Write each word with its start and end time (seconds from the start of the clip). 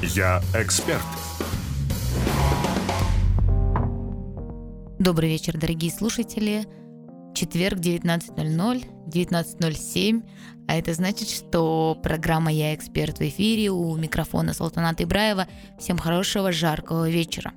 Я 0.00 0.40
эксперт. 0.54 1.02
Добрый 4.98 5.28
вечер, 5.28 5.58
дорогие 5.58 5.90
слушатели. 5.90 6.64
Четверг, 7.34 7.78
19.00, 7.78 9.08
19.07. 9.08 10.22
А 10.68 10.76
это 10.76 10.94
значит, 10.94 11.28
что 11.28 11.98
программа 12.02 12.52
«Я 12.52 12.74
эксперт» 12.74 13.18
в 13.18 13.22
эфире 13.22 13.70
у 13.70 13.96
микрофона 13.96 14.54
Салтаната 14.54 15.02
Ибраева. 15.04 15.48
Всем 15.78 15.98
хорошего, 15.98 16.52
жаркого 16.52 17.10
вечера. 17.10 17.52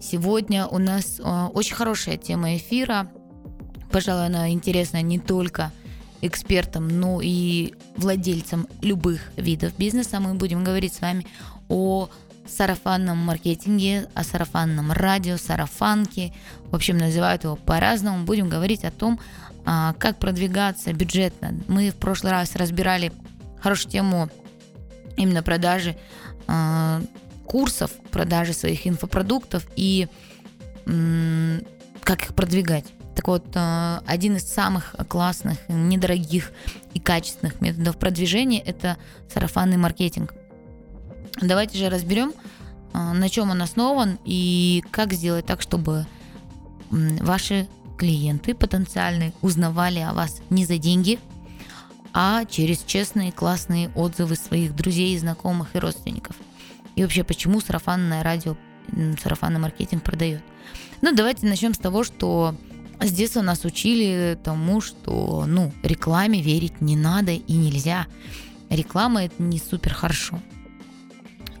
Сегодня 0.00 0.66
у 0.66 0.78
нас 0.78 1.18
э, 1.18 1.46
очень 1.52 1.74
хорошая 1.74 2.16
тема 2.16 2.56
эфира. 2.56 3.10
Пожалуй, 3.90 4.26
она 4.26 4.50
интересна 4.50 5.02
не 5.02 5.18
только 5.18 5.72
экспертам, 6.26 6.88
но 6.88 7.20
и 7.22 7.74
владельцам 7.96 8.66
любых 8.82 9.30
видов 9.36 9.76
бизнеса. 9.76 10.20
Мы 10.20 10.34
будем 10.34 10.64
говорить 10.64 10.94
с 10.94 11.00
вами 11.00 11.26
о 11.68 12.08
сарафанном 12.46 13.18
маркетинге, 13.18 14.08
о 14.14 14.24
сарафанном 14.24 14.92
радио, 14.92 15.36
сарафанке. 15.36 16.32
В 16.70 16.74
общем, 16.74 16.98
называют 16.98 17.44
его 17.44 17.56
по-разному. 17.56 18.24
Будем 18.24 18.48
говорить 18.48 18.84
о 18.84 18.90
том, 18.90 19.20
а, 19.64 19.94
как 19.98 20.18
продвигаться 20.18 20.92
бюджетно. 20.92 21.54
Мы 21.68 21.90
в 21.90 21.96
прошлый 21.96 22.32
раз 22.32 22.54
разбирали 22.56 23.12
хорошую 23.60 23.90
тему 23.92 24.30
именно 25.16 25.42
продажи 25.42 25.96
а, 26.46 27.00
курсов, 27.46 27.90
продажи 28.10 28.52
своих 28.52 28.86
инфопродуктов 28.86 29.66
и 29.76 30.08
как 32.02 32.22
их 32.22 32.34
продвигать. 32.34 32.84
Так 33.14 33.28
вот, 33.28 33.44
а, 33.54 34.02
один 34.06 34.36
из 34.36 34.44
самых 34.44 34.94
классных, 35.08 35.58
недорогих 35.68 36.52
и 36.94 37.00
качественных 37.00 37.60
методов 37.60 37.96
продвижения– 37.96 38.60
это 38.66 38.96
сарафанный 39.32 39.76
маркетинг– 39.76 40.34
Давайте 41.40 41.78
же 41.78 41.90
разберем, 41.90 42.32
а, 42.92 43.12
на 43.12 43.28
чем 43.28 43.50
он 43.50 43.60
основан 43.60 44.18
и 44.24 44.84
как 44.90 45.12
сделать 45.12 45.46
так, 45.46 45.60
чтобы 45.60 46.06
ваши 46.90 47.68
клиенты 47.98 48.54
потенциальные 48.54 49.32
узнавали 49.42 49.98
о 49.98 50.12
вас 50.12 50.40
не 50.50 50.64
за 50.64 50.78
деньги, 50.78 51.18
а 52.12 52.44
через 52.44 52.84
честные, 52.84 53.32
классные 53.32 53.90
отзывы 53.96 54.36
своих 54.36 54.76
друзей, 54.76 55.18
знакомых 55.18 55.74
и 55.74 55.78
родственников. 55.78 56.36
И 56.94 57.02
вообще, 57.02 57.24
почему 57.24 57.60
сарафанное 57.60 58.22
радио, 58.22 58.56
сарафанный 59.20 59.58
маркетинг 59.58 60.04
продает? 60.04 60.42
Ну, 61.02 61.12
давайте 61.12 61.46
начнем 61.46 61.74
с 61.74 61.78
того, 61.78 62.04
что 62.04 62.54
с 63.00 63.12
детства 63.12 63.42
нас 63.42 63.64
учили 63.64 64.38
тому, 64.42 64.80
что, 64.80 65.44
ну, 65.46 65.72
рекламе 65.82 66.40
верить 66.40 66.80
не 66.80 66.96
надо 66.96 67.32
и 67.32 67.52
нельзя. 67.52 68.06
Реклама 68.70 69.24
это 69.24 69.42
не 69.42 69.58
супер 69.58 69.94
хорошо. 69.94 70.40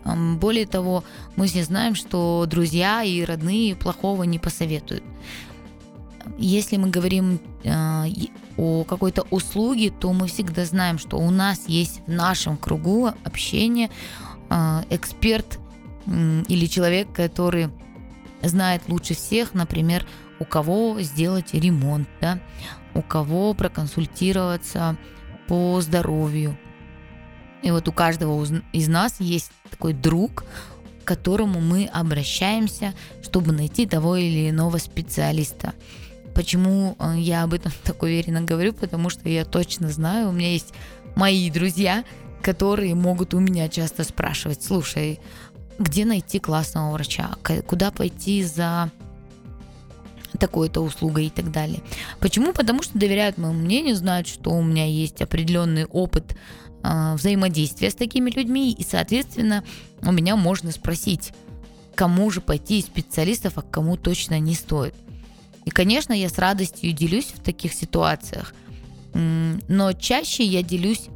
Более 0.04 0.66
того, 0.66 1.02
мы 1.36 1.46
все 1.46 1.64
знаем, 1.64 1.94
что 1.94 2.44
друзья 2.46 3.02
и 3.02 3.24
родные 3.24 3.74
плохого 3.74 4.24
не 4.24 4.38
посоветуют. 4.38 5.02
Если 6.38 6.76
мы 6.76 6.88
говорим 6.88 7.38
э, 7.64 8.04
о 8.56 8.84
какой-то 8.84 9.26
услуге, 9.30 9.90
то 9.90 10.12
мы 10.12 10.26
всегда 10.26 10.64
знаем, 10.64 10.98
что 10.98 11.18
у 11.18 11.30
нас 11.30 11.64
есть 11.68 12.00
в 12.06 12.10
нашем 12.10 12.56
кругу 12.56 13.08
общения 13.24 13.90
э, 14.50 14.82
эксперт 14.90 15.58
или 16.06 16.66
человек, 16.66 17.12
который 17.12 17.70
знает 18.42 18.82
лучше 18.88 19.14
всех, 19.14 19.54
например, 19.54 20.06
у 20.44 20.46
кого 20.46 21.00
сделать 21.00 21.54
ремонт, 21.54 22.06
да, 22.20 22.38
у 22.94 23.00
кого 23.00 23.54
проконсультироваться 23.54 24.96
по 25.48 25.80
здоровью, 25.80 26.56
и 27.62 27.70
вот 27.70 27.88
у 27.88 27.92
каждого 27.92 28.44
из 28.72 28.88
нас 28.88 29.16
есть 29.20 29.50
такой 29.70 29.94
друг, 29.94 30.44
к 31.02 31.08
которому 31.08 31.60
мы 31.60 31.86
обращаемся, 31.86 32.92
чтобы 33.22 33.52
найти 33.52 33.86
того 33.86 34.16
или 34.16 34.50
иного 34.50 34.76
специалиста. 34.76 35.72
Почему 36.34 36.94
э, 36.98 37.14
я 37.16 37.42
об 37.42 37.54
этом 37.54 37.72
так 37.82 38.02
уверенно 38.02 38.42
говорю? 38.42 38.74
Потому 38.74 39.08
что 39.08 39.30
я 39.30 39.46
точно 39.46 39.88
знаю, 39.88 40.28
у 40.28 40.32
меня 40.32 40.52
есть 40.52 40.74
мои 41.16 41.50
друзья, 41.50 42.04
которые 42.42 42.94
могут 42.94 43.32
у 43.32 43.40
меня 43.40 43.70
часто 43.70 44.04
спрашивать, 44.04 44.62
слушай, 44.62 45.20
где 45.78 46.04
найти 46.04 46.40
классного 46.40 46.92
врача, 46.92 47.30
куда 47.66 47.90
пойти 47.90 48.44
за 48.44 48.92
такой-то 50.38 50.80
услугой 50.80 51.26
и 51.26 51.30
так 51.30 51.50
далее. 51.50 51.82
Почему? 52.20 52.52
Потому 52.52 52.82
что 52.82 52.98
доверяют 52.98 53.38
моему 53.38 53.58
мнению, 53.58 53.96
знают, 53.96 54.26
что 54.26 54.50
у 54.50 54.62
меня 54.62 54.86
есть 54.86 55.22
определенный 55.22 55.86
опыт 55.86 56.36
э, 56.82 57.14
взаимодействия 57.14 57.90
с 57.90 57.94
такими 57.94 58.30
людьми, 58.30 58.72
и, 58.72 58.84
соответственно, 58.84 59.64
у 60.02 60.12
меня 60.12 60.36
можно 60.36 60.72
спросить, 60.72 61.32
кому 61.94 62.30
же 62.30 62.40
пойти 62.40 62.80
из 62.80 62.86
специалистов, 62.86 63.54
а 63.56 63.62
кому 63.62 63.96
точно 63.96 64.38
не 64.38 64.54
стоит. 64.54 64.94
И, 65.64 65.70
конечно, 65.70 66.12
я 66.12 66.28
с 66.28 66.38
радостью 66.38 66.92
делюсь 66.92 67.32
в 67.34 67.40
таких 67.42 67.72
ситуациях, 67.72 68.54
но 69.14 69.92
чаще 69.92 70.44
я 70.44 70.62
делюсь 70.62 71.08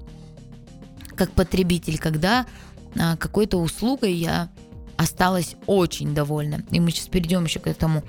как 1.16 1.32
потребитель, 1.32 1.98
когда 1.98 2.46
а, 2.98 3.16
какой-то 3.16 3.58
услугой 3.58 4.14
я 4.14 4.48
осталась 4.96 5.56
очень 5.66 6.14
довольна. 6.14 6.62
И 6.70 6.80
мы 6.80 6.90
сейчас 6.90 7.08
перейдем 7.08 7.44
еще 7.44 7.60
к 7.60 7.66
этому 7.66 8.04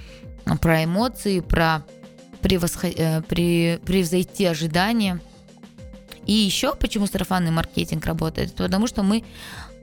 про 0.57 0.83
эмоции, 0.83 1.39
про 1.39 1.83
превосход... 2.41 2.91
Э, 2.97 3.21
при... 3.21 3.79
превзойти 3.85 4.45
ожидания. 4.45 5.19
И 6.25 6.33
еще 6.33 6.75
почему 6.75 7.07
сарафанный 7.07 7.51
маркетинг 7.51 8.05
работает? 8.05 8.53
Потому 8.53 8.88
что 8.88 9.03
мы 9.03 9.23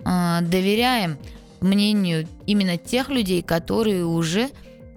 э, 0.05 0.39
доверяем 0.43 1.19
мнению 1.61 2.29
именно 2.47 2.77
тех 2.77 3.09
людей, 3.09 3.43
которые 3.43 4.05
уже 4.05 4.51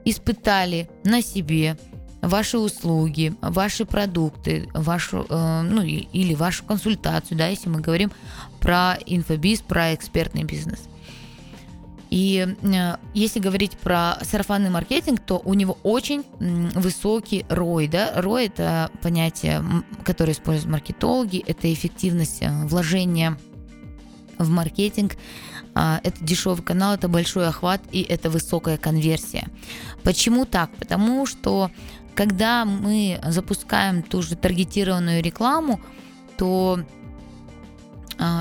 испытали 0.06 0.90
на 1.04 1.22
себе 1.22 1.78
ваши 2.22 2.58
услуги, 2.58 3.34
ваши 3.42 3.86
продукты, 3.86 4.70
вашу, 4.74 5.26
э, 5.30 5.62
ну 5.62 5.82
или 5.82 6.36
вашу 6.36 6.66
консультацию, 6.66 7.38
да, 7.38 7.48
если 7.48 7.70
мы 7.70 7.82
говорим 7.82 8.12
про 8.60 8.98
инфобиз, 9.06 9.62
про 9.62 9.94
экспертный 9.94 10.44
бизнес. 10.44 10.80
И 12.10 12.56
э, 12.62 12.96
если 13.14 13.40
говорить 13.40 13.78
про 13.78 14.18
сарафанный 14.22 14.70
маркетинг, 14.70 15.20
то 15.20 15.42
у 15.44 15.54
него 15.54 15.78
очень 15.84 16.24
высокий 16.40 17.46
ROI. 17.50 17.88
Да? 17.88 18.14
ROI– 18.20 18.46
это 18.48 18.92
понятие, 19.02 19.64
которое 20.04 20.32
используют 20.32 20.72
маркетологи, 20.72 21.44
это 21.46 21.72
эффективность 21.72 22.42
э, 22.42 22.50
вложения 22.66 23.38
в 24.38 24.50
маркетинг, 24.50 25.18
а, 25.76 26.00
это 26.04 26.24
дешевый 26.24 26.64
канал, 26.64 26.96
это 26.96 27.08
большой 27.08 27.48
охват 27.48 27.82
и 27.92 28.02
это 28.02 28.30
высокая 28.30 28.78
конверсия. 28.78 29.50
Почему 30.04 30.46
так? 30.46 30.72
Потому 30.78 31.26
что 31.26 31.70
когда 32.16 32.66
мы 32.66 33.20
запускаем 33.28 34.02
ту 34.02 34.22
же 34.22 34.36
таргетированную 34.36 35.22
рекламу, 35.22 35.80
то 36.38 36.80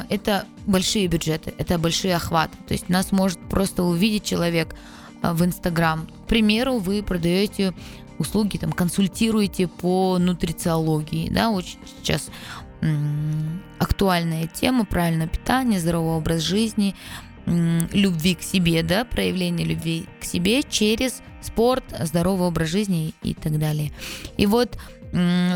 это 0.08 0.44
большие 0.66 1.06
бюджеты, 1.06 1.54
это 1.56 1.78
большие 1.78 2.16
охваты. 2.16 2.56
То 2.66 2.74
есть 2.74 2.88
нас 2.88 3.12
может 3.12 3.38
просто 3.48 3.84
увидеть 3.84 4.24
человек 4.24 4.74
а, 5.22 5.32
в 5.34 5.44
Инстаграм. 5.44 6.06
К 6.24 6.28
примеру, 6.28 6.78
вы 6.78 7.02
продаете 7.02 7.72
услуги, 8.18 8.56
там, 8.58 8.72
консультируете 8.72 9.68
по 9.68 10.18
нутрициологии, 10.18 11.30
да, 11.30 11.50
очень 11.50 11.78
сейчас 11.98 12.30
актуальная 13.78 14.46
тема, 14.46 14.84
правильное 14.84 15.26
питание, 15.26 15.80
здоровый 15.80 16.16
образ 16.16 16.42
жизни, 16.42 16.94
любви 17.46 18.34
к 18.36 18.42
себе, 18.42 18.82
да, 18.82 19.04
проявление 19.04 19.66
любви 19.66 20.06
к 20.20 20.24
себе 20.24 20.62
через 20.62 21.22
спорт, 21.40 21.84
здоровый 22.00 22.46
образ 22.48 22.68
жизни 22.68 23.14
и 23.22 23.34
так 23.34 23.58
далее. 23.58 23.92
И 24.36 24.46
вот 24.46 24.78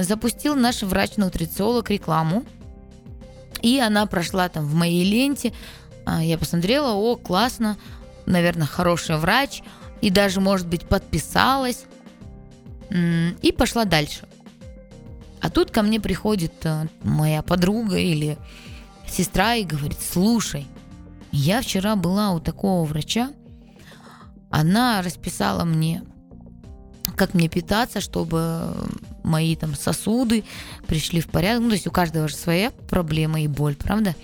запустил 0.00 0.56
наш 0.56 0.82
врач-нутрициолог 0.82 1.90
рекламу, 1.90 2.44
и 3.62 3.78
она 3.78 4.06
прошла 4.06 4.48
там 4.48 4.66
в 4.66 4.74
моей 4.74 5.04
ленте. 5.04 5.52
А, 6.04 6.22
я 6.22 6.36
посмотрела, 6.36 6.94
о, 6.94 7.16
классно, 7.16 7.76
наверное, 8.26 8.66
хороший 8.66 9.16
врач. 9.16 9.62
И 10.00 10.10
даже, 10.10 10.40
может 10.40 10.66
быть, 10.66 10.86
подписалась. 10.86 11.84
И 12.90 13.54
пошла 13.56 13.84
дальше. 13.84 14.26
А 15.40 15.48
тут 15.48 15.70
ко 15.70 15.82
мне 15.82 15.98
приходит 15.98 16.52
э, 16.64 16.86
моя 17.02 17.42
подруга 17.42 17.96
или 17.96 18.36
сестра 19.08 19.54
и 19.54 19.64
говорит, 19.64 19.98
слушай, 20.00 20.66
я 21.32 21.62
вчера 21.62 21.96
была 21.96 22.30
у 22.30 22.38
такого 22.38 22.84
врача, 22.84 23.30
она 24.50 25.02
расписала 25.02 25.64
мне 25.64 26.02
как 27.16 27.34
мне 27.34 27.48
питаться, 27.48 28.00
чтобы 28.00 28.74
мои 29.22 29.56
там 29.56 29.74
сосуды 29.74 30.44
пришли 30.86 31.20
в 31.20 31.28
порядок. 31.28 31.62
Ну, 31.62 31.68
то 31.68 31.74
есть 31.74 31.86
у 31.86 31.90
каждого 31.90 32.28
же 32.28 32.36
своя 32.36 32.72
проблема 32.88 33.40
и 33.40 33.48
боль, 33.48 33.76
правда? 33.76 34.14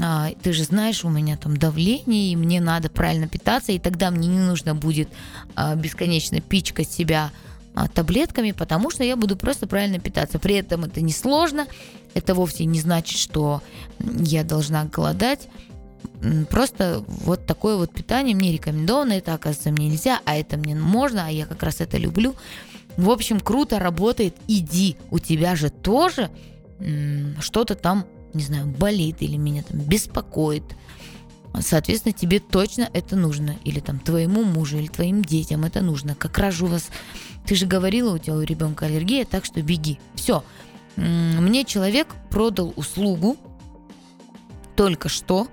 А, 0.00 0.30
ты 0.42 0.52
же 0.52 0.64
знаешь, 0.64 1.04
у 1.04 1.08
меня 1.08 1.36
там 1.36 1.56
давление, 1.56 2.32
и 2.32 2.36
мне 2.36 2.60
надо 2.60 2.88
правильно 2.88 3.26
питаться, 3.26 3.72
и 3.72 3.78
тогда 3.78 4.10
мне 4.10 4.28
не 4.28 4.38
нужно 4.38 4.74
будет 4.74 5.08
а, 5.56 5.74
бесконечно 5.74 6.40
пичкать 6.40 6.90
себя 6.90 7.32
а, 7.74 7.88
таблетками, 7.88 8.52
потому 8.52 8.90
что 8.90 9.02
я 9.02 9.16
буду 9.16 9.36
просто 9.36 9.66
правильно 9.66 9.98
питаться. 9.98 10.38
При 10.38 10.54
этом 10.54 10.84
это 10.84 11.00
не 11.00 11.12
сложно, 11.12 11.66
это 12.14 12.34
вовсе 12.34 12.64
не 12.64 12.80
значит, 12.80 13.18
что 13.18 13.60
я 13.98 14.44
должна 14.44 14.84
голодать. 14.84 15.48
просто 16.48 17.04
вот 17.08 17.44
такое 17.46 17.76
вот 17.76 17.92
питание 17.92 18.36
мне 18.36 18.52
рекомендовано, 18.52 19.14
это, 19.14 19.34
оказывается, 19.34 19.72
мне 19.72 19.88
нельзя, 19.88 20.20
а 20.24 20.36
это 20.36 20.56
мне 20.56 20.76
можно, 20.76 21.26
а 21.26 21.30
я 21.30 21.44
как 21.44 21.62
раз 21.64 21.80
это 21.80 21.98
люблю. 21.98 22.36
В 22.98 23.10
общем, 23.10 23.38
круто 23.38 23.78
работает, 23.78 24.36
иди, 24.48 24.96
у 25.10 25.20
тебя 25.20 25.54
же 25.56 25.70
тоже 25.70 26.30
что-то 27.40 27.76
там, 27.76 28.04
не 28.34 28.42
знаю, 28.42 28.66
болит 28.66 29.22
или 29.22 29.36
меня 29.36 29.62
там 29.62 29.78
беспокоит. 29.78 30.64
Соответственно, 31.60 32.12
тебе 32.12 32.40
точно 32.40 32.90
это 32.92 33.14
нужно. 33.14 33.56
Или 33.64 33.78
там 33.78 34.00
твоему 34.00 34.42
мужу, 34.42 34.78
или 34.78 34.88
твоим 34.88 35.24
детям 35.24 35.64
это 35.64 35.80
нужно. 35.80 36.16
Как 36.16 36.36
раз 36.38 36.60
у 36.60 36.66
вас... 36.66 36.90
Ты 37.46 37.54
же 37.54 37.66
говорила, 37.66 38.14
у 38.14 38.18
тебя 38.18 38.34
у 38.34 38.42
ребенка 38.42 38.86
аллергия, 38.86 39.24
так 39.24 39.44
что 39.44 39.62
беги. 39.62 39.98
Все. 40.14 40.42
Мне 40.96 41.64
человек 41.64 42.08
продал 42.30 42.74
услугу 42.74 43.36
только 44.74 45.08
что 45.08 45.46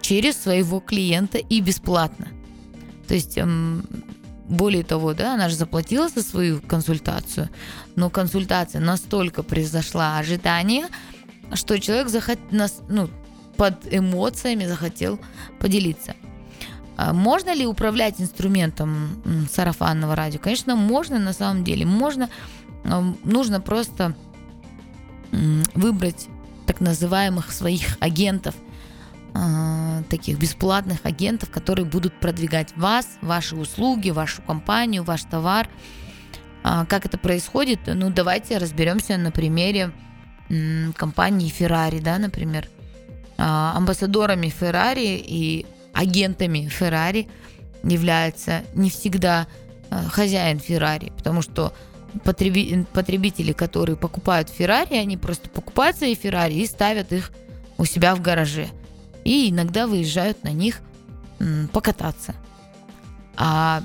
через 0.00 0.36
своего 0.38 0.80
клиента 0.80 1.36
и 1.36 1.60
бесплатно. 1.60 2.28
То 3.06 3.14
есть 3.14 3.38
более 4.52 4.84
того, 4.84 5.14
да, 5.14 5.34
она 5.34 5.48
же 5.48 5.56
заплатила 5.56 6.08
за 6.08 6.22
свою 6.22 6.60
консультацию, 6.60 7.48
но 7.96 8.10
консультация 8.10 8.80
настолько 8.80 9.42
превзошла 9.42 10.18
ожидания, 10.18 10.88
что 11.54 11.80
человек 11.80 12.08
захот... 12.08 12.38
ну, 12.50 13.08
под 13.56 13.86
эмоциями 13.90 14.66
захотел 14.66 15.18
поделиться. 15.58 16.14
А 16.96 17.12
можно 17.12 17.54
ли 17.54 17.66
управлять 17.66 18.20
инструментом 18.20 19.22
сарафанного 19.50 20.14
радио? 20.14 20.38
Конечно, 20.38 20.76
можно 20.76 21.18
на 21.18 21.32
самом 21.32 21.64
деле. 21.64 21.86
Можно, 21.86 22.28
нужно 23.24 23.60
просто 23.60 24.14
выбрать 25.74 26.28
так 26.66 26.80
называемых 26.80 27.52
своих 27.52 27.96
агентов– 28.00 28.54
э, 29.34 30.02
таких 30.08 30.38
бесплатных 30.38 31.00
агентов, 31.04 31.50
которые 31.50 31.84
будут 31.84 32.18
продвигать 32.20 32.76
вас, 32.76 33.06
ваши 33.20 33.56
услуги, 33.56 34.10
вашу 34.10 34.42
компанию, 34.42 35.04
ваш 35.04 35.22
товар. 35.24 35.68
А, 36.62 36.84
как 36.86 37.06
это 37.06 37.18
происходит? 37.18 37.80
Ну, 37.86 38.10
давайте 38.10 38.58
разберемся 38.58 39.16
на 39.16 39.30
примере 39.30 39.92
м, 40.48 40.92
компании 40.96 41.52
Ferrari, 41.52 42.00
да, 42.00 42.18
например. 42.18 42.68
А, 43.38 43.76
амбассадорами 43.76 44.46
Ferrari 44.46 45.22
и 45.24 45.66
агентами 45.92 46.70
Ferrari 46.70 47.28
является 47.82 48.62
не 48.74 48.90
всегда 48.90 49.46
хозяин 50.08 50.56
Ferrari, 50.56 51.12
потому 51.14 51.42
что 51.42 51.74
потребители, 52.24 53.52
которые 53.52 53.96
покупают 53.96 54.48
Ferrari, 54.48 54.98
они 54.98 55.18
просто 55.18 55.50
покупают 55.50 55.98
свои 55.98 56.14
Ferrari 56.14 56.52
и 56.52 56.66
ставят 56.66 57.12
их 57.12 57.30
у 57.76 57.84
себя 57.84 58.14
в 58.14 58.22
гараже 58.22 58.68
и 59.24 59.50
иногда 59.50 59.86
выезжают 59.86 60.44
на 60.44 60.52
них 60.52 60.80
покататься. 61.72 62.34
А 63.36 63.82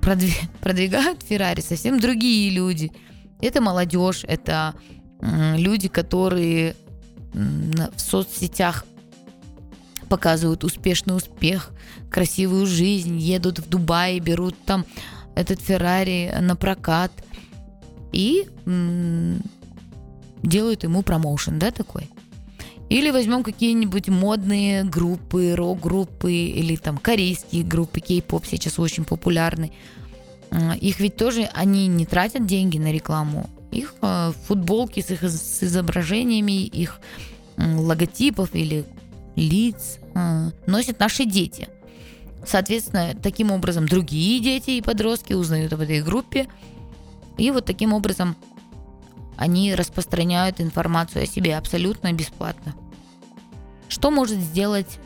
продвигают 0.00 1.22
Феррари 1.22 1.60
совсем 1.60 2.00
другие 2.00 2.50
люди. 2.50 2.92
Это 3.40 3.60
молодежь, 3.60 4.24
это 4.24 4.74
люди, 5.20 5.88
которые 5.88 6.74
в 7.32 7.98
соцсетях 7.98 8.84
показывают 10.08 10.64
успешный 10.64 11.16
успех, 11.16 11.70
красивую 12.10 12.66
жизнь, 12.66 13.18
едут 13.18 13.58
в 13.58 13.68
Дубай, 13.68 14.18
берут 14.20 14.56
там 14.64 14.86
этот 15.34 15.60
Феррари 15.60 16.34
на 16.40 16.56
прокат 16.56 17.12
и 18.12 18.48
делают 20.42 20.82
ему 20.82 21.02
промоушен, 21.02 21.58
да, 21.58 21.70
такой. 21.70 22.08
Или 22.88 23.10
возьмем 23.10 23.42
какие-нибудь 23.42 24.08
модные 24.08 24.84
группы, 24.84 25.54
рок-группы 25.54 26.32
или 26.32 26.76
там 26.76 26.96
корейские 26.96 27.62
группы, 27.62 28.00
кей-поп 28.00 28.46
сейчас 28.46 28.78
очень 28.78 29.04
популярны. 29.04 29.72
Их 30.80 30.98
ведь 31.00 31.16
тоже, 31.16 31.50
они 31.52 31.86
не 31.86 32.06
тратят 32.06 32.46
деньги 32.46 32.78
на 32.78 32.90
рекламу. 32.90 33.50
Их 33.70 33.94
э, 34.00 34.32
футболки 34.46 35.00
с 35.00 35.10
их 35.10 35.22
с 35.22 35.62
изображениями, 35.62 36.64
их 36.64 37.00
логотипов 37.58 38.54
или 38.54 38.86
лиц 39.36 39.98
э, 40.14 40.50
носят 40.66 40.98
наши 40.98 41.26
дети. 41.26 41.68
Соответственно, 42.46 43.14
таким 43.22 43.50
образом 43.50 43.86
другие 43.86 44.40
дети 44.40 44.70
и 44.70 44.80
подростки 44.80 45.34
узнают 45.34 45.74
об 45.74 45.80
этой 45.80 46.02
группе. 46.02 46.46
И 47.36 47.50
вот 47.50 47.66
таким 47.66 47.92
образом 47.92 48.36
они 49.38 49.74
распространяют 49.74 50.60
информацию 50.60 51.22
о 51.22 51.26
себе 51.26 51.56
абсолютно 51.56 52.12
бесплатно. 52.12 52.74
Что 53.88 54.10
может 54.10 54.38
сделать 54.38 54.98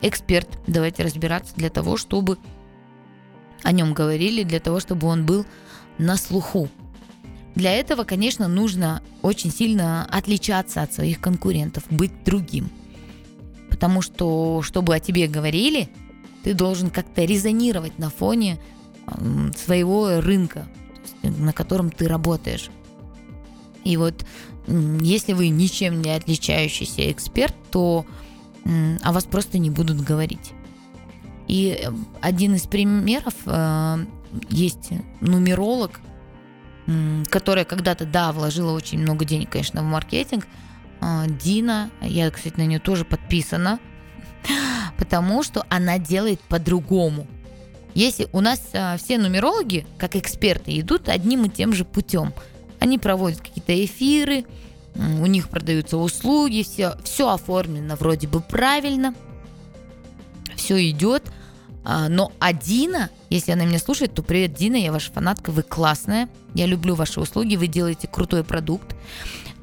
эксперт? 0.00 0.48
Давайте 0.66 1.02
разбираться 1.02 1.54
для 1.56 1.68
того, 1.68 1.98
чтобы 1.98 2.38
о 3.62 3.72
нем 3.72 3.92
говорили, 3.92 4.42
для 4.42 4.60
того, 4.60 4.80
чтобы 4.80 5.06
он 5.08 5.26
был 5.26 5.44
на 5.98 6.16
слуху. 6.16 6.70
Для 7.54 7.72
этого, 7.72 8.04
конечно, 8.04 8.48
нужно 8.48 9.02
очень 9.20 9.50
сильно 9.50 10.06
отличаться 10.06 10.80
от 10.82 10.94
своих 10.94 11.20
конкурентов, 11.20 11.82
быть 11.90 12.24
другим. 12.24 12.70
Потому 13.68 14.00
что, 14.00 14.62
чтобы 14.62 14.94
о 14.94 15.00
тебе 15.00 15.26
говорили, 15.26 15.90
ты 16.42 16.54
должен 16.54 16.88
как-то 16.88 17.24
резонировать 17.24 17.98
на 17.98 18.08
фоне 18.08 18.58
своего 19.56 20.20
рынка, 20.20 20.68
на 21.22 21.52
котором 21.52 21.90
ты 21.90 22.08
работаешь. 22.08 22.70
И 23.84 23.96
вот 23.96 24.24
если 24.66 25.32
вы 25.32 25.48
ничем 25.48 26.00
не 26.02 26.10
отличающийся 26.10 27.10
эксперт, 27.10 27.54
то 27.70 28.06
о 29.02 29.12
вас 29.12 29.24
просто 29.24 29.58
не 29.58 29.70
будут 29.70 30.00
говорить. 30.00 30.52
И 31.48 31.76
э, 31.82 31.90
один 32.20 32.54
из 32.54 32.66
примеров 32.66 33.34
э, 33.46 34.04
есть 34.50 34.90
нумеролог, 35.20 36.00
которая 37.28 37.64
когда-то, 37.64 38.04
да, 38.04 38.30
вложила 38.32 38.72
очень 38.72 39.00
много 39.00 39.24
денег, 39.24 39.50
конечно, 39.50 39.82
в 39.82 39.86
маркетинг. 39.86 40.46
Э, 41.00 41.24
Дина, 41.26 41.90
я, 42.02 42.30
кстати, 42.30 42.56
на 42.56 42.66
нее 42.66 42.78
тоже 42.78 43.04
подписана, 43.04 43.80
потому 44.98 45.42
что 45.42 45.64
она 45.68 45.98
делает 45.98 46.40
по-другому. 46.42 47.26
Если 47.94 48.28
у 48.30 48.40
нас 48.40 48.60
все 48.98 49.18
нумерологи, 49.18 49.84
как 49.98 50.14
эксперты, 50.14 50.78
идут 50.78 51.08
одним 51.08 51.46
и 51.46 51.48
тем 51.48 51.72
же 51.72 51.84
путем– 51.84 52.32
они 52.80 52.98
проводят 52.98 53.40
какие-то 53.40 53.84
эфиры, 53.84 54.44
у 54.96 55.26
них 55.26 55.48
продаются 55.48 55.98
услуги, 55.98 56.62
все, 56.62 56.96
все 57.04 57.30
оформлено 57.30 57.94
вроде 57.94 58.26
бы 58.26 58.40
правильно, 58.40 59.14
все 60.56 60.90
идет. 60.90 61.30
А, 61.84 62.08
но 62.08 62.32
а 62.40 62.52
Дина, 62.52 63.08
если 63.30 63.52
она 63.52 63.64
меня 63.64 63.78
слушает, 63.78 64.14
то 64.14 64.22
привет, 64.22 64.54
Дина, 64.54 64.76
я 64.76 64.92
ваша 64.92 65.12
фанатка, 65.12 65.50
вы 65.50 65.62
классная, 65.62 66.28
я 66.54 66.66
люблю 66.66 66.94
ваши 66.94 67.20
услуги, 67.20 67.56
вы 67.56 67.68
делаете 67.68 68.08
крутой 68.08 68.44
продукт, 68.44 68.96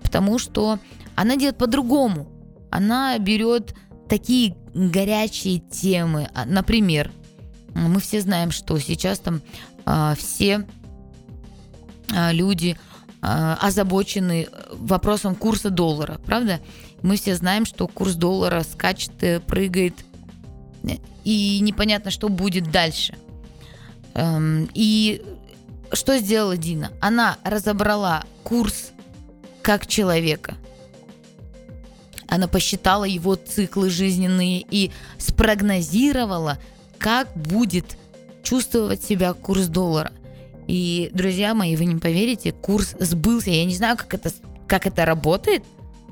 потому 0.01 0.39
что 0.39 0.79
она 1.15 1.35
делает 1.35 1.57
по-другому. 1.57 2.31
Она 2.71 3.17
берет 3.19 3.75
такие 4.09 4.55
горячие 4.73 5.59
темы, 5.59 6.29
а, 6.33 6.45
например, 6.45 7.11
мы 7.73 7.99
все 7.99 8.21
знаем, 8.21 8.49
что 8.51 8.79
сейчас 8.79 9.19
там 9.19 9.41
э, 9.85 10.15
все 10.17 10.65
люди 12.31 12.77
озабочены 13.21 14.47
вопросом 14.71 15.35
курса 15.35 15.69
доллара, 15.69 16.19
правда? 16.25 16.59
Мы 17.01 17.17
все 17.17 17.35
знаем, 17.35 17.65
что 17.65 17.87
курс 17.87 18.15
доллара 18.15 18.63
скачет, 18.63 19.11
э, 19.21 19.39
прыгает, 19.39 19.93
и 21.23 21.59
непонятно, 21.61 22.11
что 22.11 22.29
будет 22.29 22.71
дальше. 22.71 23.15
Эм, 24.13 24.69
и 24.73 25.21
что 25.91 26.17
сделала 26.19 26.57
Дина? 26.57 26.91
Она 27.01 27.37
разобрала 27.43 28.23
курс 28.43 28.91
как 29.61 29.87
человека. 29.87 30.55
Она 32.27 32.47
посчитала 32.47 33.03
его 33.03 33.35
циклы 33.35 33.89
жизненные 33.89 34.65
и 34.69 34.91
спрогнозировала, 35.17 36.57
как 36.97 37.35
будет 37.35 37.97
чувствовать 38.43 39.03
себя 39.03 39.33
курс 39.33 39.67
доллара. 39.67 40.11
И, 40.67 41.09
друзья 41.13 41.53
мои, 41.53 41.75
вы 41.75 41.85
не 41.85 41.95
поверите, 41.95 42.51
курс 42.51 42.95
сбылся. 42.99 43.49
Я 43.49 43.65
не 43.65 43.75
знаю, 43.75 43.97
как 43.97 44.13
это, 44.13 44.31
как 44.67 44.85
это 44.85 45.05
работает, 45.05 45.63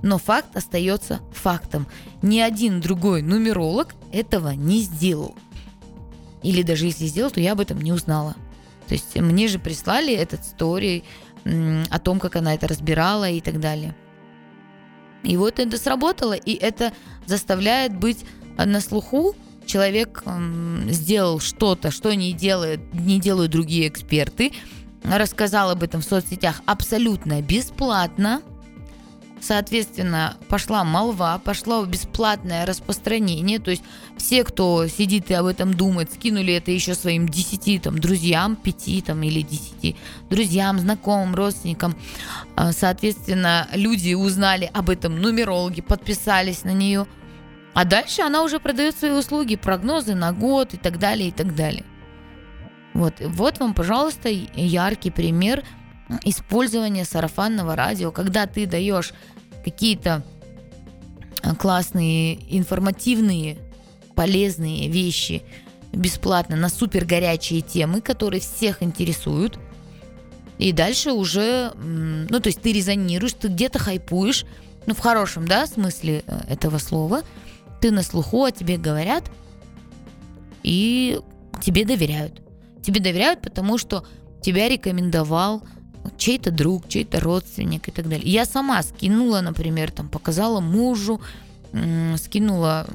но 0.01 0.17
факт 0.17 0.55
остается 0.55 1.19
фактом. 1.33 1.87
Ни 2.21 2.39
один 2.39 2.79
другой 2.79 3.21
нумеролог 3.21 3.93
этого 4.13 4.51
не 4.51 4.81
сделал. 4.81 5.35
Или 6.41 6.61
даже 6.61 6.85
если 6.85 7.05
сделал, 7.05 7.31
то 7.31 7.41
я 7.41 7.51
об 7.51 7.59
этом 7.59 7.81
не 7.81 7.91
узнала. 7.91 8.35
То 8.87 8.93
есть 8.93 9.15
мне 9.15 9.47
же 9.47 9.59
прислали 9.59 10.13
этот 10.13 10.41
историй 10.41 11.03
о 11.43 11.99
том, 11.99 12.19
как 12.19 12.35
она 12.35 12.53
это 12.53 12.67
разбирала 12.67 13.29
и 13.29 13.41
так 13.41 13.59
далее. 13.59 13.95
И 15.23 15.37
вот 15.37 15.59
это 15.59 15.77
сработало, 15.77 16.33
и 16.33 16.53
это 16.53 16.93
заставляет 17.25 17.97
быть 17.97 18.25
на 18.57 18.79
слуху 18.79 19.35
человек 19.65 20.23
сделал 20.89 21.39
что-то, 21.39 21.91
что 21.91 22.13
не 22.13 22.33
делают, 22.33 22.81
не 22.93 23.19
делают 23.19 23.51
другие 23.51 23.87
эксперты, 23.87 24.51
рассказал 25.03 25.69
об 25.69 25.83
этом 25.83 26.01
в 26.01 26.05
соцсетях 26.05 26.61
абсолютно 26.65 27.41
бесплатно, 27.41 28.41
Соответственно, 29.47 30.37
пошла 30.49 30.83
молва, 30.83 31.37
пошло 31.37 31.85
бесплатное 31.85 32.65
распространение. 32.65 33.59
То 33.59 33.69
есть 33.69 33.83
все, 34.17 34.43
кто 34.43 34.87
сидит 34.87 35.29
и 35.29 35.35
об 35.35 35.45
этом 35.45 35.75
думает, 35.75 36.11
скинули 36.11 36.53
это 36.53 36.71
еще 36.71 36.95
своим 36.95 37.29
10 37.29 37.83
там, 37.83 37.99
друзьям, 37.99 38.55
5 38.55 39.05
там, 39.05 39.21
или 39.21 39.41
10 39.43 39.95
друзьям, 40.31 40.79
знакомым, 40.79 41.35
родственникам. 41.35 41.95
А, 42.55 42.71
соответственно, 42.71 43.67
люди 43.73 44.15
узнали 44.15 44.67
об 44.73 44.89
этом, 44.89 45.21
нумерологи 45.21 45.81
подписались 45.81 46.63
на 46.63 46.73
нее. 46.73 47.05
А 47.75 47.83
дальше 47.83 48.21
она 48.21 48.41
уже 48.41 48.61
продает 48.61 48.97
свои 48.97 49.11
услуги, 49.11 49.57
прогнозы 49.57 50.15
на 50.15 50.31
год 50.31 50.73
и 50.73 50.77
так 50.77 50.97
далее, 50.97 51.27
и 51.27 51.31
так 51.33 51.55
далее. 51.55 51.83
Вот, 52.93 53.15
вот 53.19 53.59
вам, 53.59 53.73
пожалуйста, 53.73 54.29
яркий 54.29 55.11
пример 55.11 55.61
использования 56.23 57.03
сарафанного 57.03 57.75
радио, 57.75 58.11
когда 58.11 58.47
ты 58.47 58.65
даешь 58.65 59.13
какие-то 59.65 60.23
а, 61.43 61.53
классные, 61.55 62.57
информативные, 62.57 63.57
полезные 64.15 64.87
вещи 64.87 65.43
бесплатно 65.91 66.55
на 66.55 66.69
супер 66.69 67.03
горячие 67.03 67.59
темы, 67.59 67.99
которые 67.99 68.39
всех 68.39 68.83
интересуют. 68.83 69.59
И 70.57 70.71
дальше 70.71 71.11
уже, 71.11 71.73
ну, 71.75 72.39
то 72.39 72.47
есть 72.47 72.61
ты 72.61 72.71
резонируешь, 72.71 73.33
ты 73.33 73.49
где-то 73.49 73.79
хайпуешь, 73.79 74.45
ну, 74.85 74.93
в 74.93 74.99
хорошем, 74.99 75.45
да, 75.45 75.67
смысле 75.67 76.23
э, 76.25 76.39
этого 76.47 76.77
слова. 76.77 77.23
Ты 77.85 77.91
на 77.91 78.01
слуху, 78.01 78.45
о 78.45 78.51
тебе 78.51 78.77
говорят, 78.77 79.29
и 80.63 81.19
тебе 81.61 81.85
доверяют. 81.85 82.41
Тебе 82.81 82.99
доверяют, 82.99 83.43
потому 83.43 83.77
что 83.77 84.03
тебя 84.41 84.67
рекомендовал 84.67 85.61
чей-то 86.17 86.49
друг, 86.49 86.87
чей-то 86.87 87.19
родственник 87.19 87.87
и 87.87 87.91
так 87.91 88.09
далее. 88.09 88.27
Я 88.27 88.45
сама 88.45 88.81
скинула, 88.81 89.41
например, 89.41 89.91
там, 89.91 90.09
показала 90.09 90.61
мужу, 90.61 91.21
скинула 92.17 92.87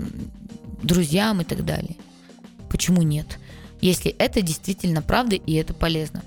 друзьям 0.82 1.40
и 1.40 1.44
так 1.44 1.64
далее. 1.64 1.94
Почему 2.68 3.02
нет? 3.02 3.38
Если 3.80 4.10
это 4.10 4.42
действительно 4.42 5.02
правда 5.02 5.36
и 5.36 5.52
это 5.52 5.72
полезно. 5.72 6.24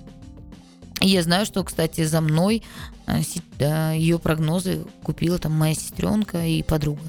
я 1.02 1.22
знаю, 1.22 1.46
что, 1.46 1.66
кстати, 1.66 2.06
за 2.06 2.22
мной 2.22 2.64
э, 3.08 3.94
ее 3.98 4.20
прогнозы 4.20 4.86
купила 5.04 5.38
там 5.38 5.52
моя 5.52 5.76
сестренка 5.76 6.46
и 6.46 6.64
подруга. 6.64 7.02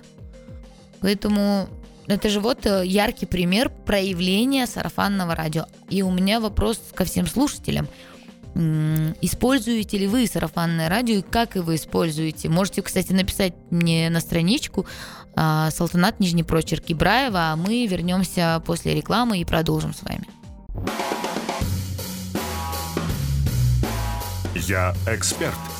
Поэтому 1.04 1.68
это 2.06 2.30
же 2.30 2.40
вот 2.40 2.64
э, 2.64 2.82
яркий 2.86 3.26
пример 3.26 3.68
проявления 3.68 4.66
сарафанного 4.66 5.34
радио. 5.34 5.66
И 5.90 6.00
у 6.00 6.10
меня 6.10 6.40
вопрос 6.40 6.80
ко 6.94 7.04
всем 7.04 7.26
слушателям– 7.26 7.88
Используете 8.54 9.98
ли 9.98 10.06
вы 10.06 10.28
сарафанное 10.28 10.88
радио 10.88 11.16
и 11.16 11.22
как 11.22 11.56
его 11.56 11.74
используете? 11.74 12.48
Можете, 12.48 12.82
кстати, 12.82 13.12
написать 13.12 13.52
мне 13.70 14.08
на 14.10 14.20
страничку 14.20 14.86
а, 15.34 15.70
Салтанат 15.72 16.20
Нижний 16.20 16.44
Прочерк 16.44 16.84
Ибраева, 16.86 17.52
а 17.52 17.56
мы 17.56 17.84
вернемся 17.86 18.62
после 18.64 18.94
рекламы 18.94 19.40
и 19.40 19.44
продолжим 19.44 19.92
с 19.92 20.02
вами. 20.02 20.28
Я 24.54 24.94
эксперт. 25.08 25.73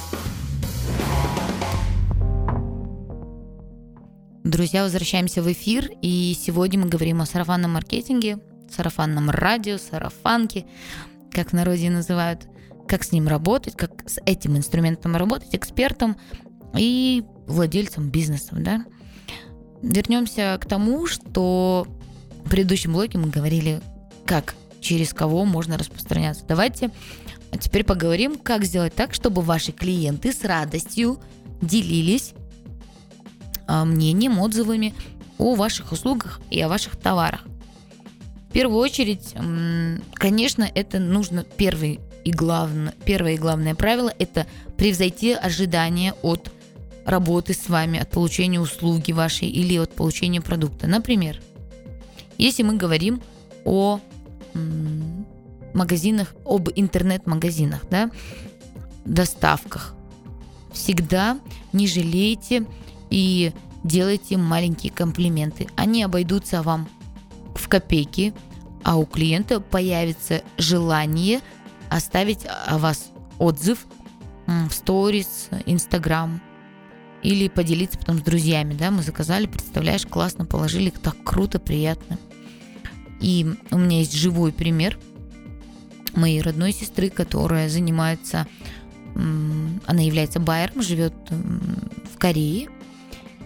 Друзья, 4.45 4.83
возвращаемся 4.83 5.43
в 5.43 5.51
эфир, 5.51 5.91
и 6.03 6.37
сегодня 6.39 6.79
мы 6.79 6.91
говорим 6.91 7.23
о 7.23 7.27
сарафанном 7.27 7.73
маркетинге, 7.73 8.41
сарафанном 8.71 9.31
радио, 9.31 9.79
сарафанке, 9.79 10.67
как 11.31 11.49
в 11.49 11.53
народе 11.55 11.89
называют 11.89 12.47
как 12.87 13.05
с 13.05 13.13
ним 13.13 13.27
работать, 13.27 13.75
как 13.75 14.07
с 14.07 14.21
этим 14.27 14.59
инструментом 14.59 15.17
работать, 15.17 15.55
экспертом 15.55 16.19
и 16.77 17.25
владельцем 17.47 18.11
бизнеса, 18.11 18.51
да. 18.53 18.85
Вернемся 19.81 20.59
к 20.61 20.67
тому, 20.67 21.07
что 21.07 21.87
в 22.45 22.51
предыдущем 22.51 22.93
блоке 22.93 23.17
мы 23.17 23.31
говорили, 23.31 23.81
как, 24.27 24.57
через 24.79 25.15
кого 25.15 25.47
можно 25.47 25.79
распространяться. 25.79 26.45
Давайте 26.47 26.91
теперь 27.59 27.85
поговорим, 27.85 28.37
как 28.37 28.67
сделать 28.67 28.95
так, 28.95 29.15
чтобы 29.15 29.41
ваши 29.41 29.73
клиенты 29.73 30.35
с 30.35 30.45
радостью 30.45 31.19
делились 31.63 32.35
а, 32.35 32.44
мнением, 33.69 34.39
отзывами 34.39 34.95
о 35.39 35.55
ваших 35.55 35.93
услугах 35.93 36.41
и 36.51 36.61
о 36.61 36.69
ваших 36.69 36.97
товарах. 36.97 37.45
В 38.49 38.53
первую 38.53 38.79
очередь, 38.79 39.35
конечно, 40.15 40.63
это 40.75 40.99
нужно 41.01 41.45
первый 41.45 42.01
и 42.25 42.31
главное, 42.31 42.95
первое 43.05 43.35
и 43.35 43.39
главное 43.39 43.75
правило– 43.75 44.13
это 44.19 44.47
превзойти 44.77 45.33
ожидания 45.33 46.15
от 46.23 46.53
работы 47.05 47.53
с 47.53 47.69
вами, 47.69 47.99
от 47.99 48.11
получения 48.11 48.61
услуги 48.61 49.13
вашей 49.13 49.49
или 49.49 49.77
от 49.77 49.93
получения 49.93 50.41
продукта. 50.41 50.87
Например, 50.87 51.43
если 52.39 52.63
мы 52.63 52.77
говорим 52.77 53.21
о 53.65 54.01
магазинах, 55.75 56.35
об 56.47 56.69
интернет-магазинах, 56.75 57.83
да, 57.91 58.11
доставках, 59.05 59.95
всегда 60.73 61.39
не 61.73 61.89
жалейте 61.89 62.67
и 63.15 63.53
делайте 63.85 64.37
маленькие 64.37 64.93
комплименты. 64.93 65.69
Они 65.77 66.03
обойдутся 66.03 66.63
вам 66.63 66.89
в 67.55 67.69
копейки, 67.69 68.35
а 68.83 68.97
у 68.97 69.07
клиента 69.07 69.61
появится 69.61 70.43
желание– 70.59 71.41
оставить 71.91 72.45
о 72.67 72.79
вас 72.79 73.13
отзыв 73.39 73.87
в 74.47 74.71
сторис, 74.73 75.49
инстаграм, 75.65 76.41
или 77.23 77.49
поделиться 77.49 77.99
потом 77.99 78.19
с 78.19 78.23
друзьями, 78.23 78.75
да, 78.75 78.91
мы 78.91 79.03
заказали, 79.03 79.47
представляешь, 79.47 80.05
классно 80.05 80.45
положили, 80.45 80.91
так 80.91 81.17
круто, 81.23 81.61
приятно. 81.61 82.19
И 83.21 83.47
у 83.71 83.79
меня 83.79 84.01
есть 84.01 84.13
живой 84.13 84.53
пример 84.53 84.99
моей 86.15 86.43
родной 86.43 86.73
сестры, 86.73 87.11
которая 87.11 87.69
занимается, 87.69 88.47
она 89.15 90.03
является 90.03 90.41
байером, 90.41 90.83
живет 90.83 91.15
в 91.31 92.19
Корее, 92.19 92.69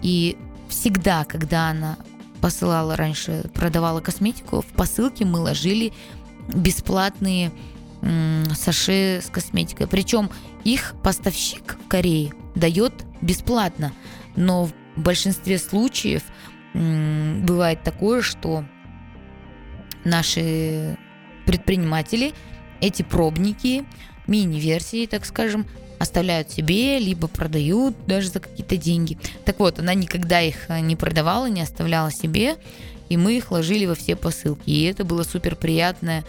и 0.02 0.36
всегда, 0.68 1.24
когда 1.24 1.68
она 1.70 1.96
посылала 2.40 2.96
раньше, 2.96 3.50
продавала 3.54 4.00
косметику, 4.00 4.60
в 4.60 4.66
посылке 4.66 5.24
мы 5.24 5.40
ложили 5.40 5.92
бесплатные 6.54 7.50
саши 8.54 9.20
с 9.22 9.28
косметикой. 9.30 9.86
Причем 9.88 10.30
их 10.64 10.94
поставщик 11.02 11.78
в 11.84 11.88
Корее 11.88 12.32
дает 12.54 12.92
бесплатно, 13.20 13.92
но 14.36 14.66
в 14.66 14.72
большинстве 14.96 15.58
случаев 15.58 16.22
бывает 16.74 17.82
такое, 17.82 18.22
что 18.22 18.64
наши 20.04 20.96
предприниматели 21.44 22.34
эти 22.80 23.02
пробники, 23.02 23.84
мини-версии, 24.26 25.06
так 25.06 25.24
скажем, 25.24 25.66
оставляют 25.98 26.50
себе, 26.50 26.98
либо 26.98 27.28
продают 27.28 27.94
даже 28.06 28.28
за 28.28 28.40
какие-то 28.40 28.76
деньги. 28.76 29.18
Так 29.44 29.58
вот, 29.58 29.78
она 29.78 29.94
никогда 29.94 30.40
их 30.40 30.68
не 30.68 30.96
продавала, 30.96 31.46
не 31.46 31.60
оставляла 31.60 32.10
себе, 32.12 32.56
и 33.08 33.16
мы 33.16 33.36
их 33.36 33.50
ложили 33.50 33.86
во 33.86 33.94
все 33.94 34.16
посылки. 34.16 34.62
И 34.66 34.84
это 34.84 35.04
было 35.04 35.22
супер 35.22 35.56
приятное 35.56 36.24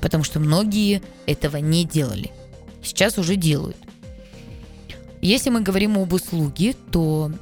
потому 0.00 0.24
что 0.24 0.40
многие 0.40 1.02
этого 1.26 1.56
не 1.56 1.84
делали. 1.84 2.32
Сейчас 2.82 3.18
уже 3.18 3.36
делают. 3.36 3.76
Если 5.22 5.50
мы 5.50 5.60
говорим 5.60 5.98
об 5.98 6.12
услуге, 6.12 6.74
то 6.92 7.32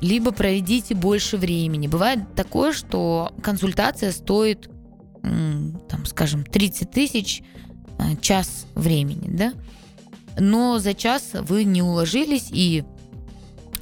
либо 0.00 0.30
проведите 0.30 0.94
больше 0.94 1.36
времени. 1.36 1.86
Бывает 1.86 2.20
такое, 2.34 2.72
что 2.72 3.32
консультация 3.42 4.12
стоит, 4.12 4.68
там, 5.22 6.04
скажем, 6.06 6.44
30 6.44 6.90
тысяч 6.90 7.42
э, 7.98 8.16
час 8.20 8.66
времени, 8.74 9.28
да? 9.28 9.52
Но 10.38 10.78
за 10.78 10.94
час 10.94 11.30
вы 11.32 11.64
не 11.64 11.82
уложились 11.82 12.48
и 12.50 12.84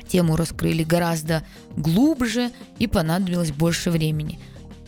тему 0.09 0.37
раскрыли 0.37 0.85
гораздо 0.85 1.43
глубже 1.77 2.51
и 2.79 2.87
понадобилось 2.87 3.53
больше 3.53 3.91
времени. 3.91 4.39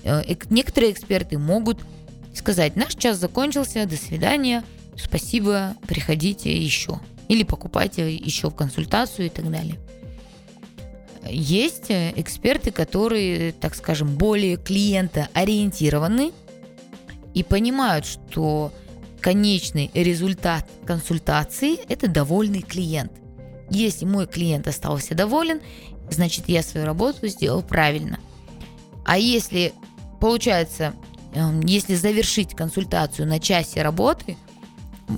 Э, 0.05 0.23
некоторые 0.51 0.93
эксперты 0.93 1.39
могут 1.39 1.81
сказать, 2.35 2.77
наш 2.77 2.95
час 2.95 3.19
закончился, 3.19 3.87
до 3.87 3.97
свидания, 3.97 4.65
спасибо, 4.97 5.75
приходите 5.87 6.57
еще. 6.57 7.01
Или 7.29 7.43
покупайте 7.43 8.15
еще 8.15 8.49
в 8.49 8.55
консультацию 8.55 9.27
и 9.27 9.29
так 9.29 9.51
далее. 9.51 9.79
Есть 11.29 11.91
э, 11.91 12.13
эксперты, 12.17 12.71
которые, 12.71 13.53
так 13.53 13.75
скажем, 13.75 14.17
более 14.17 14.57
клиентоориентированы 14.57 16.33
и 17.35 17.43
понимают, 17.43 18.07
что 18.07 18.73
конечный 19.21 19.91
результат 19.95 20.69
консультации– 20.87 21.77
это 21.89 22.09
довольный 22.09 22.63
клиент. 22.63 23.13
Если 23.71 24.05
мой 24.05 24.27
клиент 24.27 24.67
остался 24.67 25.15
доволен, 25.15 25.61
значит, 26.11 26.49
я 26.49 26.63
свою 26.63 26.87
работу 26.87 27.27
сделал 27.29 27.63
правильно. 27.63 28.19
А 29.05 29.19
если 29.19 29.73
получается, 30.21 30.95
эм, 31.35 31.61
если 31.61 31.95
завершить 31.95 32.55
консультацию 32.55 33.27
на 33.29 33.39
часе 33.41 33.83
работы, 33.83 34.37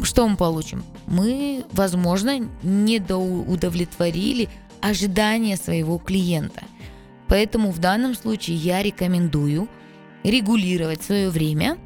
что 0.03 0.29
мы 0.29 0.37
получим? 0.37 0.85
Мы, 1.07 1.65
возможно, 1.73 2.49
недоудовлетворили 2.63 4.49
ожидания 4.81 5.57
своего 5.57 5.99
клиента. 5.99 6.63
Поэтому 7.29 7.71
в 7.71 7.79
данном 7.79 8.15
случае 8.15 8.57
я 8.57 8.83
рекомендую 8.83 9.69
регулировать 10.23 11.03
свое 11.03 11.31
время, 11.31 11.79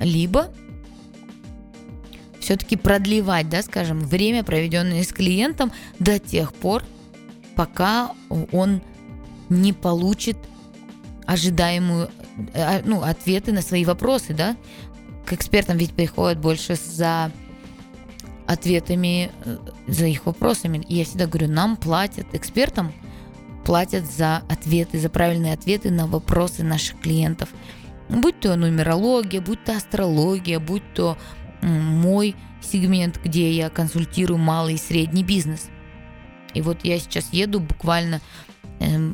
либо 0.00 0.52
все-таки 2.44 2.76
продлевать, 2.76 3.48
да, 3.48 3.62
скажем, 3.62 4.00
время, 4.00 4.44
проведенное 4.44 5.02
с 5.02 5.12
клиентом 5.12 5.72
до 5.98 6.18
тех 6.18 6.52
пор, 6.52 6.84
пока 7.56 8.12
он 8.52 8.82
не 9.48 9.72
получит 9.72 10.36
ожидаемую, 11.26 12.10
э, 12.52 12.82
ну, 12.84 13.02
ответы 13.02 13.52
на 13.52 13.62
свои 13.62 13.84
вопросы, 13.84 14.34
да. 14.34 14.56
К 15.24 15.32
экспертам 15.32 15.78
ведь 15.78 15.92
приходят 15.92 16.38
больше 16.38 16.74
за 16.76 17.32
ответами, 18.46 19.30
э, 19.44 19.56
за 19.86 20.06
их 20.06 20.26
вопросами. 20.26 20.84
И 20.86 20.96
я 20.96 21.04
всегда 21.04 21.26
говорю, 21.26 21.48
нам 21.48 21.76
платят, 21.76 22.26
экспертам 22.34 22.92
платят 23.64 24.04
за 24.04 24.42
ответы, 24.50 24.98
за 24.98 25.08
правильные 25.08 25.54
ответы 25.54 25.90
на 25.90 26.06
вопросы 26.06 26.62
наших 26.62 27.00
клиентов. 27.00 27.48
Будь 28.10 28.38
то 28.38 28.54
нумерология, 28.54 29.40
будь 29.40 29.64
то 29.64 29.74
астрология, 29.74 30.60
будь 30.60 30.82
то 30.92 31.16
мой 31.68 32.36
сегмент, 32.62 33.20
где 33.22 33.50
я 33.52 33.70
консультирую 33.70 34.38
малый 34.38 34.74
и 34.74 34.78
средний 34.78 35.24
бизнес. 35.24 35.68
И 36.52 36.60
вот 36.60 36.84
я 36.84 36.98
сейчас 36.98 37.32
еду 37.32 37.60
буквально 37.60 38.20
э, 38.80 39.12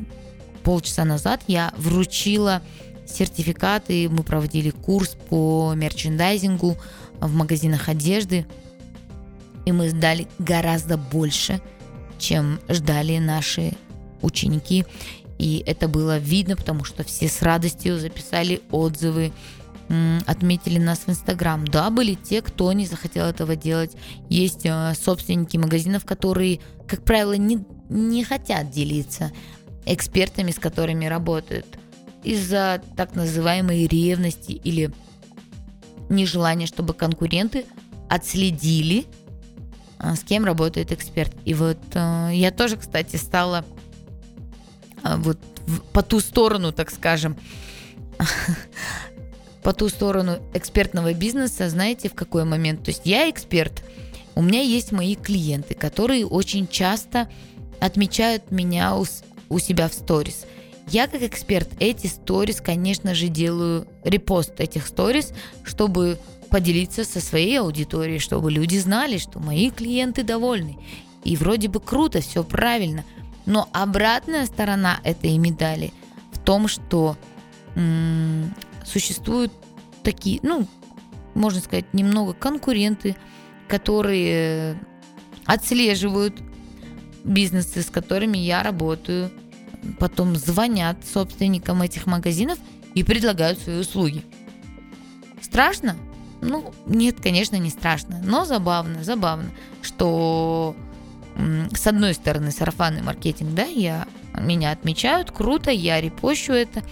полчаса 0.62 1.04
назад, 1.04 1.42
я 1.46 1.72
вручила 1.76 2.62
сертификаты, 3.06 4.08
мы 4.08 4.22
проводили 4.22 4.70
курс 4.70 5.16
по 5.28 5.72
мерчендайзингу 5.74 6.76
в 7.20 7.34
магазинах 7.34 7.88
одежды, 7.88 8.46
и 9.64 9.72
мы 9.72 9.90
сдали 9.90 10.26
гораздо 10.38 10.96
больше, 10.96 11.60
чем 12.18 12.60
ждали 12.68 13.18
наши 13.18 13.72
ученики. 14.22 14.84
И 15.38 15.62
это 15.66 15.88
было 15.88 16.18
видно, 16.18 16.56
потому 16.56 16.84
что 16.84 17.02
все 17.02 17.28
с 17.28 17.40
радостью 17.40 17.98
записали 17.98 18.60
отзывы, 18.70 19.32
отметили 20.26 20.78
нас 20.78 21.00
в 21.00 21.08
Инстаграм. 21.08 21.66
Да, 21.66 21.90
были 21.90 22.14
те, 22.14 22.42
кто 22.42 22.72
не 22.72 22.86
захотел 22.86 23.26
этого 23.26 23.56
делать. 23.56 23.92
Есть 24.28 24.64
э, 24.64 24.94
собственники 24.94 25.56
магазинов, 25.56 26.04
которые, 26.04 26.60
как 26.86 27.02
правило, 27.02 27.32
не, 27.32 27.64
не 27.88 28.22
хотят 28.22 28.70
делиться 28.70 29.32
экспертами, 29.86 30.52
с 30.52 30.58
которыми 30.58 31.06
работают 31.06 31.66
из-за 32.22 32.82
так 32.96 33.16
называемой 33.16 33.86
ревности 33.86 34.52
или 34.52 34.92
нежелания, 36.08 36.66
чтобы 36.66 36.94
конкуренты 36.94 37.64
отследили, 38.08 39.06
э, 39.98 40.14
с 40.14 40.20
кем 40.20 40.44
работает 40.44 40.92
эксперт. 40.92 41.34
И 41.44 41.54
вот 41.54 41.78
э, 41.94 42.30
я 42.32 42.52
тоже, 42.52 42.76
кстати, 42.76 43.16
стала 43.16 43.64
вот 45.02 45.38
по 45.92 46.02
ту 46.02 46.20
сторону, 46.20 46.72
так 46.72 46.90
скажем, 46.90 47.36
по 49.62 49.72
ту 49.72 49.88
сторону 49.88 50.38
экспертного 50.54 51.12
бизнеса, 51.12 51.68
знаете, 51.68 52.08
в 52.08 52.14
какой 52.14 52.44
момент? 52.44 52.84
То 52.84 52.90
есть 52.90 53.02
я 53.04 53.28
эксперт, 53.28 53.82
у 54.34 54.42
меня 54.42 54.60
есть 54.60 54.92
мои 54.92 55.14
клиенты, 55.14 55.74
которые 55.74 56.26
очень 56.26 56.66
часто 56.66 57.28
отмечают 57.80 58.50
меня 58.50 58.96
у, 58.96 59.04
у 59.48 59.58
себя 59.58 59.88
в 59.88 59.94
сторис. 59.94 60.46
Я 60.88 61.06
как 61.06 61.22
эксперт 61.22 61.68
эти 61.78 62.06
сторис, 62.06 62.60
конечно 62.60 63.14
же, 63.14 63.28
делаю 63.28 63.86
репост 64.02 64.58
этих 64.60 64.86
сторис, 64.86 65.32
чтобы 65.62 66.18
поделиться 66.50 67.04
со 67.04 67.20
своей 67.20 67.60
аудиторией, 67.60 68.18
чтобы 68.18 68.50
люди 68.50 68.76
знали, 68.76 69.18
что 69.18 69.38
мои 69.38 69.70
клиенты 69.70 70.24
довольны. 70.24 70.78
И 71.22 71.36
вроде 71.36 71.68
бы 71.68 71.80
круто, 71.80 72.20
все 72.20 72.42
правильно. 72.42 73.04
Но 73.46 73.68
обратная 73.72 74.46
сторона 74.46 75.00
этой 75.04 75.36
медали 75.38 75.92
в 76.32 76.38
том, 76.38 76.66
что 76.66 77.16
м- 77.76 78.54
существуют 78.90 79.52
такие, 80.02 80.40
ну, 80.42 80.66
можно 81.34 81.60
сказать, 81.60 81.92
немного 81.94 82.32
конкуренты, 82.32 83.16
которые 83.68 84.80
отслеживают 85.44 86.40
бизнесы, 87.24 87.82
с 87.82 87.90
которыми 87.90 88.38
я 88.38 88.62
работаю, 88.62 89.30
потом 89.98 90.36
звонят 90.36 90.98
собственникам 91.06 91.82
этих 91.82 92.06
магазинов 92.06 92.58
и 92.94 93.02
предлагают 93.02 93.58
свои 93.58 93.78
услуги. 93.78 94.24
Страшно? 95.40 95.96
Ну, 96.40 96.74
нет, 96.86 97.20
конечно, 97.20 97.56
не 97.56 97.70
страшно, 97.70 98.20
но 98.24 98.44
забавно, 98.44 99.04
забавно, 99.04 99.50
что 99.82 100.74
с 101.74 101.86
одной 101.86 102.14
стороны 102.14 102.50
сарафанный 102.50 103.02
маркетинг, 103.02 103.54
да, 103.54 103.64
я, 103.64 104.06
меня 104.38 104.72
отмечают, 104.72 105.30
круто, 105.30 105.70
я 105.70 106.00
репощу 106.00 106.52
это, 106.52 106.82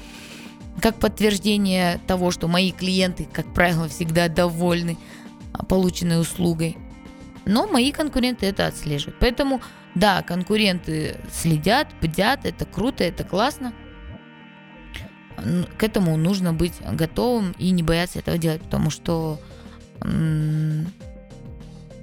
как 0.80 0.96
подтверждение 0.96 2.00
того, 2.06 2.30
что 2.30 2.48
мои 2.48 2.72
клиенты, 2.72 3.28
как 3.32 3.52
правило, 3.52 3.88
всегда 3.88 4.28
довольны 4.28 4.96
а, 5.52 5.64
полученной 5.64 6.20
услугой. 6.20 6.76
Но 7.44 7.66
мои 7.66 7.92
конкуренты 7.92 8.46
это 8.46 8.66
отслеживают. 8.66 9.16
Поэтому, 9.20 9.60
да, 9.94 10.22
конкуренты 10.22 11.16
следят, 11.32 11.88
бдят, 12.00 12.44
это 12.44 12.66
круто, 12.66 13.04
это 13.04 13.24
классно. 13.24 13.72
К 15.76 15.82
этому 15.82 16.16
нужно 16.16 16.52
быть 16.52 16.74
готовым 16.92 17.52
и 17.58 17.70
не 17.70 17.82
бояться 17.82 18.18
этого 18.18 18.38
делать, 18.38 18.60
потому 18.60 18.90
что 18.90 19.40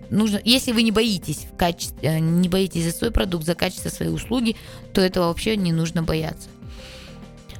нужно, 0.09 0.39
если 0.43 0.71
вы 0.71 0.83
не 0.83 0.91
боитесь 0.91 1.47
в 1.51 1.55
качестве, 1.55 2.09
э, 2.09 2.19
не 2.19 2.49
боитесь 2.49 2.83
за 2.83 2.91
свой 2.91 3.11
продукт, 3.11 3.45
за 3.45 3.55
качество 3.55 3.89
своей 3.89 4.11
услуги, 4.11 4.55
то 4.93 5.01
этого 5.01 5.27
вообще 5.27 5.57
не 5.57 5.71
нужно 5.71 6.03
бояться. 6.03 6.49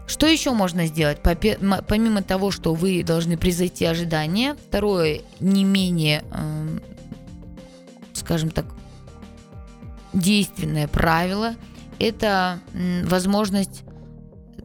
Что 0.07 0.27
еще 0.27 0.51
можно 0.51 0.85
сделать? 0.85 1.19
Помимо 1.21 2.21
того, 2.21 2.51
что 2.51 2.73
вы 2.73 3.03
должны 3.03 3.37
превзойти 3.37 3.85
ожидания, 3.85 4.55
второе, 4.67 5.21
не 5.39 5.63
менее, 5.63 6.23
эм, 6.31 6.81
скажем 8.13 8.51
так, 8.51 8.65
действенное 10.13 10.87
правило, 10.87 11.55
это 11.99 12.59
возможность 13.03 13.83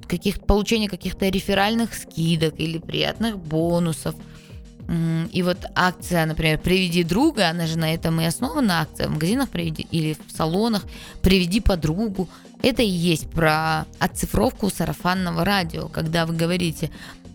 каких, 0.09 0.41
получения 0.41 0.89
каких-то 0.89 1.29
реферальных 1.29 1.95
скидок 1.95 2.59
или 2.59 2.79
приятных 2.79 3.39
бонусов. 3.39 4.15
И 5.33 5.43
вот 5.43 5.59
акция, 5.77 6.27
например, 6.27 6.59
«Приведи 6.59 7.05
друга», 7.05 7.49
она 7.49 7.67
же 7.67 7.79
на 7.79 7.95
этом 7.95 8.21
и 8.21 8.25
основана, 8.25 8.81
акция 8.81 9.07
в 9.07 9.13
магазинах 9.13 9.49
приведи, 9.49 9.87
или 9.91 10.17
в 10.27 10.37
салонах 10.37 10.85
«Приведи 11.23 11.61
подругу». 11.61 12.29
Это 12.63 12.83
и 12.83 12.89
есть 12.89 13.31
про 13.31 13.87
оцифровку 14.01 14.69
сарафанного 14.69 15.45
радио, 15.45 15.87
когда 15.89 16.27
вы 16.27 16.35
говорите 16.35 16.91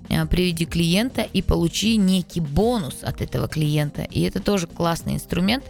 э, 0.09 0.25
приведи 0.25 0.65
клиента 0.65 1.21
и 1.21 1.41
получи 1.41 1.95
некий 1.95 2.41
бонус 2.41 2.97
от 3.03 3.21
этого 3.21 3.47
клиента. 3.47 4.01
И 4.03 4.21
это 4.21 4.41
тоже 4.41 4.67
классный 4.67 5.13
инструмент. 5.13 5.63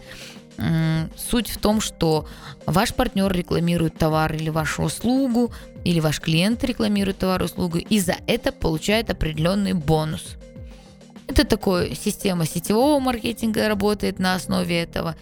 Суть 1.16 1.50
в 1.50 1.58
том, 1.58 1.80
что 1.80 2.26
ваш 2.64 2.94
партнер 2.94 3.30
рекламирует 3.30 3.98
товар 3.98 4.34
или 4.34 4.48
вашу 4.48 4.84
услугу, 4.84 5.52
или 5.84 6.00
ваш 6.00 6.20
клиент 6.20 6.64
рекламирует 6.64 7.18
товар 7.18 7.42
или 7.42 7.46
услугу, 7.46 7.78
и 7.78 8.00
за 8.00 8.16
это 8.26 8.52
получает 8.52 9.10
определенный 9.10 9.74
бонус. 9.74 10.36
Это 11.26 11.44
такая 11.44 11.94
система 11.94 12.46
сетевого 12.46 13.00
маркетинга 13.00 13.68
работает 13.68 14.18
на 14.18 14.34
основе 14.34 14.82
этого. 14.82 15.16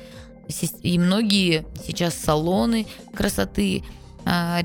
И 0.82 0.98
многие 0.98 1.64
сейчас 1.86 2.14
салоны 2.14 2.86
красоты 3.14 3.82
а, 4.26 4.60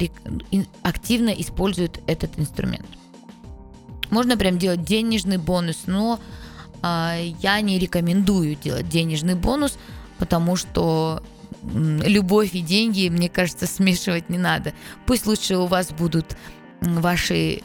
активно 0.83 1.29
используют 1.29 2.01
этот 2.07 2.37
инструмент. 2.37 2.85
Можно 4.09 4.37
прям 4.37 4.57
делать 4.57 4.83
денежный 4.83 5.37
бонус, 5.37 5.83
но 5.85 6.19
а, 6.81 7.15
я 7.41 7.61
не 7.61 7.79
рекомендую 7.79 8.55
делать 8.55 8.89
денежный 8.89 9.35
бонус, 9.35 9.77
потому 10.17 10.55
что 10.55 11.23
любовь 11.73 12.53
и 12.53 12.61
деньги, 12.61 13.09
мне 13.09 13.29
кажется, 13.29 13.67
смешивать 13.67 14.29
не 14.29 14.37
надо. 14.37 14.73
Пусть 15.05 15.25
лучше 15.25 15.57
у 15.57 15.65
вас 15.65 15.91
будут 15.91 16.37
ваши 16.81 17.61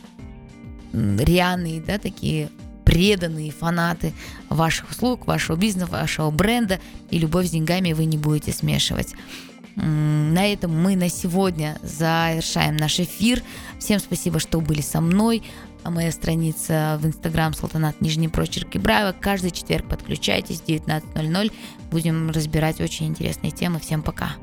рьяные, 0.93 1.81
да, 1.81 1.99
такие 1.99 2.51
преданные 2.85 3.51
фанаты 3.51 4.13
ваших 4.49 4.91
услуг, 4.91 5.27
вашего 5.27 5.57
бизнеса, 5.57 5.91
вашего 5.91 6.31
бренда, 6.31 6.81
и 7.11 7.19
любовь 7.19 7.47
с 7.47 7.51
деньгами 7.51 7.93
вы 7.93 8.05
не 8.05 8.19
будете 8.19 8.53
смешивать. 8.53 9.15
На 9.77 10.47
этом 10.53 10.71
мы 10.81 10.95
на 10.95 11.09
сегодня 11.09 11.79
завершаем 11.83 12.77
наш 12.77 13.01
эфир. 13.01 13.43
Всем 13.79 13.99
спасибо, 13.99 14.39
что 14.39 14.61
были 14.61 14.81
со 14.81 15.01
мной. 15.01 15.43
А 15.83 15.91
моя 15.91 16.13
страница 16.13 16.99
в 17.03 17.07
Инстаграм 17.07 17.53
Салтанат 17.53 18.01
Нижний 18.01 18.29
Прочерк 18.29 18.75
Ибраева. 18.77 19.15
Каждый 19.19 19.51
четверг 19.51 19.87
подключайтесь 19.89 20.61
в 20.61 20.67
19.00. 20.67 21.53
Будем 21.91 22.31
разбирать 22.31 22.81
очень 22.81 23.07
интересные 23.07 23.51
темы. 23.51 23.81
Всем 23.81 24.03
пока. 24.03 24.37